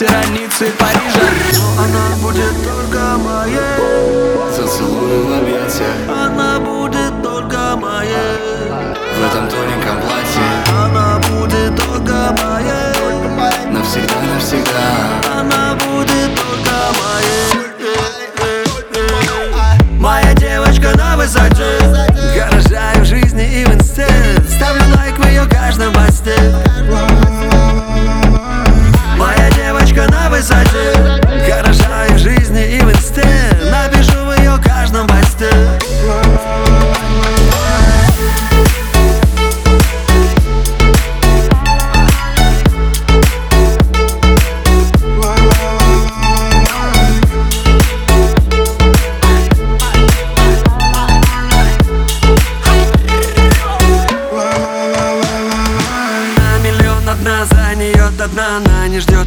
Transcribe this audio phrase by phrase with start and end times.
[0.00, 1.20] Ниццы, Парижа
[1.52, 3.58] Но она будет только моей
[4.50, 5.92] Зацелую в объятия.
[6.08, 10.48] Она будет только моей В этом тоненьком платье.
[10.82, 14.88] Она будет только моей Навсегда, навсегда.
[15.38, 17.52] Она будет только моей
[19.98, 21.78] Моя девочка на высоте.
[22.34, 24.08] Гаража и в жизни и в инсте.
[24.48, 26.71] Ставлю лайк в ее каждом посте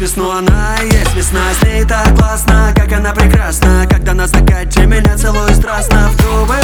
[0.00, 1.14] весну, она и есть.
[1.14, 3.86] Весна С ней так классно, как она прекрасна.
[3.88, 6.56] Когда на закате меня целую страстно в губы.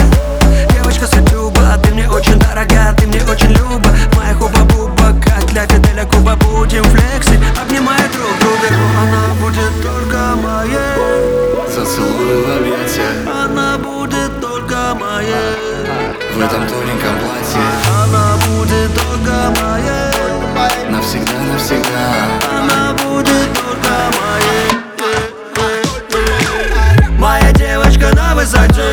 [0.72, 3.90] Девочка с Ютуба, ты мне очень дорога, ты мне очень люба.
[4.16, 6.36] Моя хуба-буба, как для Фиделя Куба.
[6.36, 8.68] Будем флексить, обнимая друг друга.
[9.02, 13.10] Она будет только моей Зацелую в объятия.
[13.26, 15.56] Она будет только моей
[16.34, 17.60] В этом тоненьком платье.
[18.02, 20.16] Она будет только моей
[20.90, 22.06] Навсегда, навсегда.
[22.50, 22.85] Она
[28.46, 28.85] девочка на высоте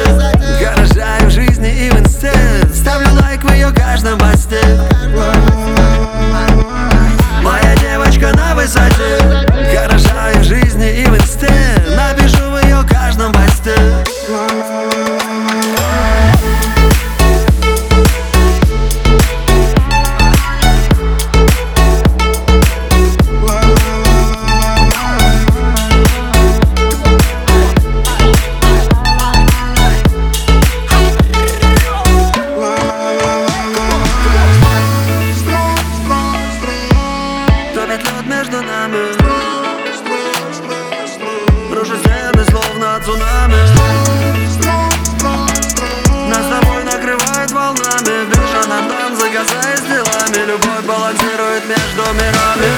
[49.94, 52.70] делами Любовь балансирует между мирами.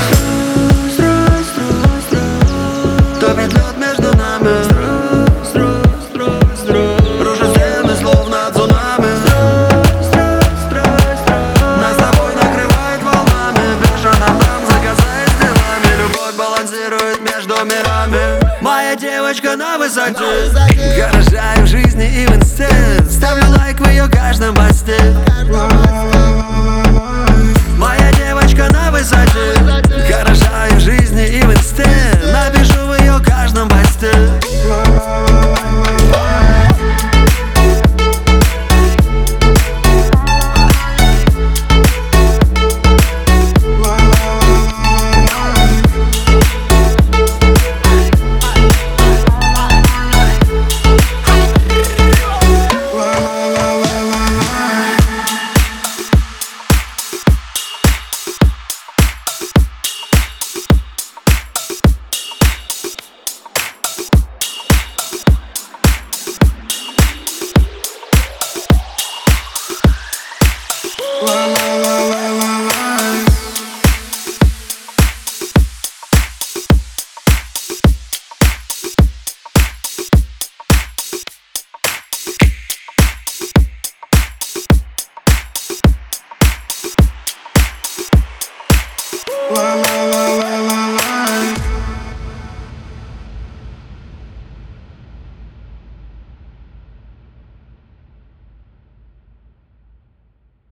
[3.19, 4.55] Топит лед между нами.
[7.23, 9.11] Рушит стены, словно цунами.
[11.79, 13.65] Нас с тобой накрывает волнами.
[14.03, 18.61] На танцы, касаясь делами Любовь балансирует между мирами.
[18.61, 20.51] Моя девочка на высоте.
[20.97, 22.69] Гаража и в жизни и в инсте.
[23.09, 24.99] Ставлю лайк в ее каждом посте.
[25.49, 26.14] на
[29.05, 31.85] высоте в жизни и в инсте.
[32.23, 34.11] Напишу в ее каждом посте